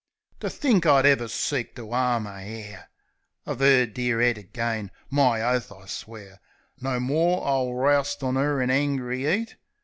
To 0.39 0.49
think 0.49 0.87
I'd 0.87 1.05
ever 1.05 1.27
seek 1.27 1.75
to 1.75 1.91
'arm 1.91 2.25
a 2.25 2.41
'air 2.41 2.89
Of 3.45 3.61
'er 3.61 3.85
dear 3.85 4.19
'ead 4.19 4.39
agen! 4.39 4.89
My 5.11 5.43
oath, 5.43 5.71
I 5.71 5.85
swear' 5.85 6.39
No 6.81 6.99
more 6.99 7.45
I'll 7.47 7.75
roust 7.75 8.23
on 8.23 8.35
'er 8.35 8.59
in 8.63 8.71
angry 8.71 9.31
'eat! 9.31 9.57